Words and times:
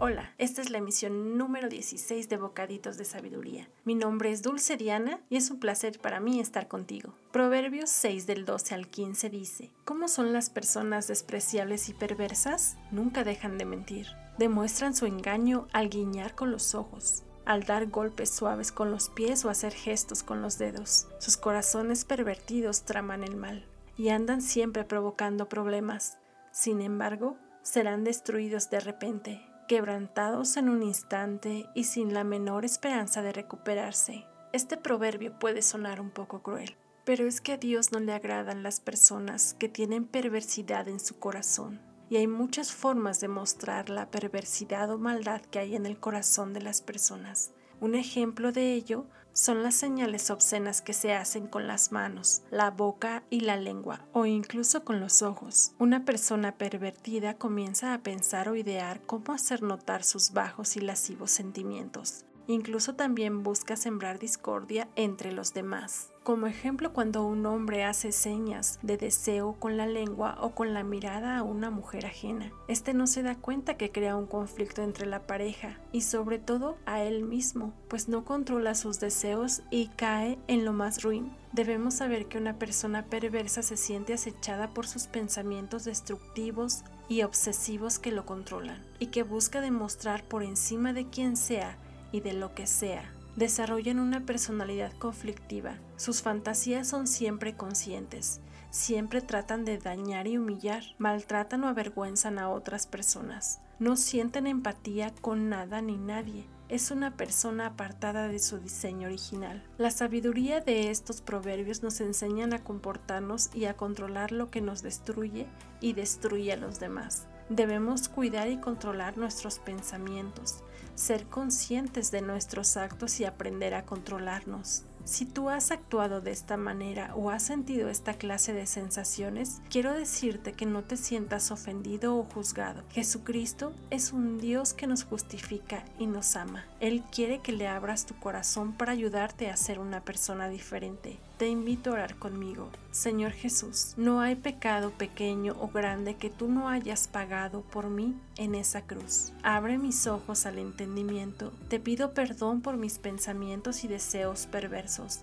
Hola, 0.00 0.32
esta 0.38 0.62
es 0.62 0.70
la 0.70 0.78
emisión 0.78 1.36
número 1.36 1.68
16 1.68 2.28
de 2.28 2.36
Bocaditos 2.36 2.98
de 2.98 3.04
Sabiduría. 3.04 3.68
Mi 3.84 3.96
nombre 3.96 4.30
es 4.30 4.42
Dulce 4.42 4.76
Diana 4.76 5.18
y 5.28 5.34
es 5.34 5.50
un 5.50 5.58
placer 5.58 5.98
para 5.98 6.20
mí 6.20 6.38
estar 6.38 6.68
contigo. 6.68 7.14
Proverbios 7.32 7.90
6 7.90 8.24
del 8.28 8.44
12 8.44 8.76
al 8.76 8.86
15 8.86 9.28
dice, 9.28 9.72
¿Cómo 9.84 10.06
son 10.06 10.32
las 10.32 10.50
personas 10.50 11.08
despreciables 11.08 11.88
y 11.88 11.94
perversas? 11.94 12.76
Nunca 12.92 13.24
dejan 13.24 13.58
de 13.58 13.64
mentir. 13.64 14.06
Demuestran 14.38 14.94
su 14.94 15.04
engaño 15.06 15.66
al 15.72 15.88
guiñar 15.88 16.36
con 16.36 16.52
los 16.52 16.76
ojos 16.76 17.24
al 17.44 17.64
dar 17.64 17.86
golpes 17.86 18.28
suaves 18.28 18.72
con 18.72 18.90
los 18.90 19.08
pies 19.08 19.46
o 19.46 19.48
hacer 19.48 19.72
gestos 19.72 20.22
con 20.22 20.42
los 20.42 20.58
dedos. 20.58 21.08
Sus 21.18 21.38
corazones 21.38 22.04
pervertidos 22.04 22.82
traman 22.82 23.24
el 23.24 23.36
mal 23.36 23.64
y 23.96 24.10
andan 24.10 24.42
siempre 24.42 24.84
provocando 24.84 25.48
problemas. 25.48 26.18
Sin 26.52 26.82
embargo, 26.82 27.38
serán 27.62 28.04
destruidos 28.04 28.68
de 28.68 28.80
repente, 28.80 29.47
quebrantados 29.68 30.56
en 30.56 30.68
un 30.68 30.82
instante 30.82 31.66
y 31.74 31.84
sin 31.84 32.12
la 32.14 32.24
menor 32.24 32.64
esperanza 32.64 33.22
de 33.22 33.32
recuperarse. 33.32 34.24
Este 34.52 34.76
proverbio 34.76 35.38
puede 35.38 35.62
sonar 35.62 36.00
un 36.00 36.10
poco 36.10 36.42
cruel, 36.42 36.76
pero 37.04 37.28
es 37.28 37.40
que 37.40 37.52
a 37.52 37.58
Dios 37.58 37.92
no 37.92 38.00
le 38.00 38.12
agradan 38.12 38.62
las 38.64 38.80
personas 38.80 39.54
que 39.54 39.68
tienen 39.68 40.06
perversidad 40.06 40.88
en 40.88 40.98
su 40.98 41.18
corazón 41.18 41.80
y 42.10 42.16
hay 42.16 42.26
muchas 42.26 42.72
formas 42.72 43.20
de 43.20 43.28
mostrar 43.28 43.90
la 43.90 44.10
perversidad 44.10 44.90
o 44.90 44.98
maldad 44.98 45.42
que 45.42 45.58
hay 45.58 45.76
en 45.76 45.84
el 45.84 46.00
corazón 46.00 46.54
de 46.54 46.62
las 46.62 46.80
personas. 46.80 47.52
Un 47.80 47.94
ejemplo 47.94 48.50
de 48.50 48.72
ello 48.72 49.06
son 49.38 49.62
las 49.62 49.76
señales 49.76 50.30
obscenas 50.30 50.82
que 50.82 50.92
se 50.92 51.14
hacen 51.14 51.46
con 51.46 51.68
las 51.68 51.92
manos, 51.92 52.42
la 52.50 52.72
boca 52.72 53.22
y 53.30 53.40
la 53.40 53.56
lengua, 53.56 54.04
o 54.12 54.26
incluso 54.26 54.84
con 54.84 54.98
los 54.98 55.22
ojos. 55.22 55.74
Una 55.78 56.04
persona 56.04 56.56
pervertida 56.56 57.34
comienza 57.34 57.94
a 57.94 58.02
pensar 58.02 58.48
o 58.48 58.56
idear 58.56 59.00
cómo 59.06 59.32
hacer 59.32 59.62
notar 59.62 60.02
sus 60.02 60.32
bajos 60.32 60.76
y 60.76 60.80
lascivos 60.80 61.30
sentimientos. 61.30 62.24
Incluso 62.48 62.96
también 62.96 63.44
busca 63.44 63.76
sembrar 63.76 64.18
discordia 64.18 64.88
entre 64.96 65.30
los 65.30 65.54
demás. 65.54 66.10
Como 66.28 66.46
ejemplo, 66.46 66.92
cuando 66.92 67.24
un 67.26 67.46
hombre 67.46 67.84
hace 67.84 68.12
señas 68.12 68.78
de 68.82 68.98
deseo 68.98 69.54
con 69.54 69.78
la 69.78 69.86
lengua 69.86 70.36
o 70.42 70.50
con 70.50 70.74
la 70.74 70.84
mirada 70.84 71.38
a 71.38 71.42
una 71.42 71.70
mujer 71.70 72.04
ajena, 72.04 72.52
este 72.68 72.92
no 72.92 73.06
se 73.06 73.22
da 73.22 73.34
cuenta 73.34 73.78
que 73.78 73.90
crea 73.90 74.14
un 74.14 74.26
conflicto 74.26 74.82
entre 74.82 75.06
la 75.06 75.26
pareja 75.26 75.78
y 75.90 76.02
sobre 76.02 76.38
todo 76.38 76.76
a 76.84 77.02
él 77.02 77.24
mismo, 77.24 77.72
pues 77.88 78.10
no 78.10 78.26
controla 78.26 78.74
sus 78.74 79.00
deseos 79.00 79.62
y 79.70 79.86
cae 79.96 80.38
en 80.48 80.66
lo 80.66 80.74
más 80.74 81.02
ruin. 81.02 81.32
Debemos 81.52 81.94
saber 81.94 82.26
que 82.26 82.36
una 82.36 82.58
persona 82.58 83.06
perversa 83.06 83.62
se 83.62 83.78
siente 83.78 84.12
acechada 84.12 84.68
por 84.68 84.86
sus 84.86 85.06
pensamientos 85.06 85.84
destructivos 85.84 86.84
y 87.08 87.22
obsesivos 87.22 87.98
que 87.98 88.12
lo 88.12 88.26
controlan 88.26 88.84
y 88.98 89.06
que 89.06 89.22
busca 89.22 89.62
demostrar 89.62 90.24
por 90.24 90.42
encima 90.42 90.92
de 90.92 91.06
quien 91.06 91.38
sea 91.38 91.78
y 92.12 92.20
de 92.20 92.34
lo 92.34 92.54
que 92.54 92.66
sea. 92.66 93.14
Desarrollan 93.38 94.00
una 94.00 94.26
personalidad 94.26 94.92
conflictiva. 94.94 95.78
Sus 95.94 96.22
fantasías 96.22 96.88
son 96.88 97.06
siempre 97.06 97.54
conscientes. 97.54 98.40
Siempre 98.70 99.20
tratan 99.20 99.64
de 99.64 99.78
dañar 99.78 100.26
y 100.26 100.38
humillar. 100.38 100.82
Maltratan 100.98 101.62
o 101.62 101.68
avergüenzan 101.68 102.40
a 102.40 102.50
otras 102.50 102.88
personas. 102.88 103.60
No 103.78 103.94
sienten 103.94 104.48
empatía 104.48 105.14
con 105.20 105.48
nada 105.48 105.80
ni 105.80 105.96
nadie 105.96 106.48
es 106.68 106.90
una 106.90 107.16
persona 107.16 107.66
apartada 107.66 108.28
de 108.28 108.38
su 108.38 108.58
diseño 108.58 109.08
original. 109.08 109.64
La 109.78 109.90
sabiduría 109.90 110.60
de 110.60 110.90
estos 110.90 111.22
proverbios 111.22 111.82
nos 111.82 112.00
enseñan 112.00 112.52
a 112.52 112.62
comportarnos 112.62 113.50
y 113.54 113.64
a 113.64 113.74
controlar 113.74 114.32
lo 114.32 114.50
que 114.50 114.60
nos 114.60 114.82
destruye 114.82 115.46
y 115.80 115.94
destruye 115.94 116.52
a 116.52 116.56
los 116.56 116.78
demás. 116.78 117.26
Debemos 117.48 118.10
cuidar 118.10 118.50
y 118.50 118.58
controlar 118.58 119.16
nuestros 119.16 119.58
pensamientos, 119.58 120.62
ser 120.94 121.24
conscientes 121.26 122.10
de 122.10 122.20
nuestros 122.20 122.76
actos 122.76 123.20
y 123.20 123.24
aprender 123.24 123.72
a 123.74 123.86
controlarnos. 123.86 124.84
Si 125.04 125.24
tú 125.24 125.48
has 125.48 125.70
actuado 125.70 126.20
de 126.20 126.30
esta 126.30 126.58
manera 126.58 127.14
o 127.14 127.30
has 127.30 127.42
sentido 127.42 127.88
esta 127.88 128.12
clase 128.12 128.52
de 128.52 128.66
sensaciones, 128.66 129.62
quiero 129.70 129.94
decirte 129.94 130.52
que 130.52 130.66
no 130.66 130.82
te 130.82 130.98
sientas 130.98 131.50
ofendido 131.50 132.14
o 132.18 132.24
juzgado. 132.24 132.82
Jesucristo 132.90 133.72
es 133.88 134.12
un 134.12 134.36
Dios 134.36 134.74
que 134.74 134.86
nos 134.86 135.04
justifica 135.04 135.82
y 135.98 136.06
nos 136.06 136.36
ama. 136.36 136.66
Él 136.80 137.02
quiere 137.10 137.38
que 137.38 137.52
le 137.52 137.66
abras 137.66 138.04
tu 138.04 138.14
corazón 138.16 138.74
para 138.74 138.92
ayudarte 138.92 139.48
a 139.48 139.56
ser 139.56 139.78
una 139.78 140.02
persona 140.02 140.50
diferente 140.50 141.18
te 141.38 141.48
invito 141.48 141.90
a 141.90 141.92
orar 141.94 142.16
conmigo. 142.16 142.68
Señor 142.90 143.32
Jesús, 143.32 143.94
no 143.96 144.20
hay 144.20 144.34
pecado 144.34 144.90
pequeño 144.90 145.54
o 145.60 145.68
grande 145.68 146.16
que 146.16 146.30
tú 146.30 146.48
no 146.48 146.68
hayas 146.68 147.06
pagado 147.06 147.62
por 147.62 147.88
mí 147.88 148.14
en 148.36 148.54
esa 148.54 148.82
cruz. 148.82 149.32
Abre 149.42 149.78
mis 149.78 150.06
ojos 150.06 150.46
al 150.46 150.58
entendimiento. 150.58 151.52
Te 151.68 151.78
pido 151.78 152.12
perdón 152.12 152.60
por 152.60 152.76
mis 152.76 152.98
pensamientos 152.98 153.84
y 153.84 153.88
deseos 153.88 154.46
perversos 154.46 155.20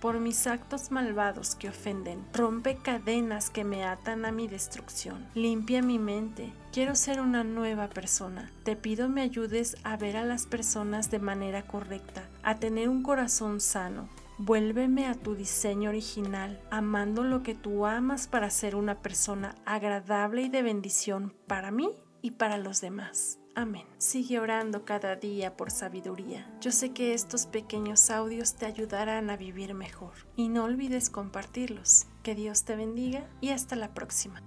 por 0.00 0.20
mis 0.20 0.46
actos 0.46 0.90
malvados 0.90 1.54
que 1.54 1.68
ofenden. 1.68 2.24
Rompe 2.32 2.76
cadenas 2.76 3.50
que 3.50 3.64
me 3.64 3.84
atan 3.84 4.24
a 4.24 4.32
mi 4.32 4.46
destrucción. 4.46 5.26
Limpia 5.34 5.82
mi 5.82 5.98
mente. 5.98 6.52
Quiero 6.72 6.94
ser 6.94 7.20
una 7.20 7.44
nueva 7.44 7.88
persona. 7.88 8.50
Te 8.62 8.76
pido 8.76 9.08
me 9.08 9.22
ayudes 9.22 9.76
a 9.84 9.96
ver 9.96 10.16
a 10.16 10.24
las 10.24 10.46
personas 10.46 11.10
de 11.10 11.18
manera 11.18 11.62
correcta, 11.62 12.22
a 12.42 12.56
tener 12.56 12.88
un 12.88 13.02
corazón 13.02 13.60
sano, 13.60 14.08
Vuélveme 14.40 15.06
a 15.06 15.14
tu 15.14 15.34
diseño 15.34 15.90
original, 15.90 16.62
amando 16.70 17.24
lo 17.24 17.42
que 17.42 17.56
tú 17.56 17.86
amas 17.86 18.28
para 18.28 18.50
ser 18.50 18.76
una 18.76 19.02
persona 19.02 19.56
agradable 19.64 20.42
y 20.42 20.48
de 20.48 20.62
bendición 20.62 21.34
para 21.48 21.72
mí 21.72 21.90
y 22.22 22.30
para 22.32 22.56
los 22.56 22.80
demás. 22.80 23.40
Amén. 23.56 23.84
Sigue 23.98 24.38
orando 24.38 24.84
cada 24.84 25.16
día 25.16 25.56
por 25.56 25.72
sabiduría. 25.72 26.48
Yo 26.60 26.70
sé 26.70 26.92
que 26.92 27.14
estos 27.14 27.46
pequeños 27.46 28.10
audios 28.10 28.54
te 28.54 28.66
ayudarán 28.66 29.28
a 29.30 29.36
vivir 29.36 29.74
mejor. 29.74 30.12
Y 30.36 30.48
no 30.48 30.62
olvides 30.62 31.10
compartirlos. 31.10 32.06
Que 32.22 32.36
Dios 32.36 32.64
te 32.64 32.76
bendiga 32.76 33.28
y 33.40 33.48
hasta 33.48 33.74
la 33.74 33.92
próxima. 33.92 34.40